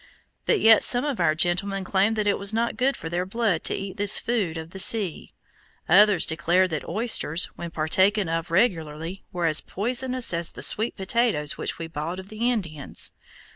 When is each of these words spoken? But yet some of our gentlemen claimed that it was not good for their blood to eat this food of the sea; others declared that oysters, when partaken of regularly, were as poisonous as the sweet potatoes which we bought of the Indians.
But 0.47 0.59
yet 0.59 0.83
some 0.83 1.05
of 1.05 1.19
our 1.19 1.35
gentlemen 1.35 1.83
claimed 1.83 2.15
that 2.15 2.25
it 2.25 2.39
was 2.39 2.51
not 2.55 2.75
good 2.75 2.97
for 2.97 3.07
their 3.07 3.23
blood 3.23 3.63
to 3.65 3.75
eat 3.75 3.97
this 3.97 4.17
food 4.17 4.57
of 4.57 4.71
the 4.71 4.79
sea; 4.79 5.31
others 5.87 6.25
declared 6.25 6.71
that 6.71 6.89
oysters, 6.89 7.45
when 7.55 7.69
partaken 7.69 8.27
of 8.27 8.49
regularly, 8.49 9.25
were 9.31 9.45
as 9.45 9.61
poisonous 9.61 10.33
as 10.33 10.53
the 10.53 10.63
sweet 10.63 10.95
potatoes 10.95 11.55
which 11.55 11.77
we 11.77 11.85
bought 11.85 12.17
of 12.17 12.29
the 12.29 12.49
Indians. 12.49 13.11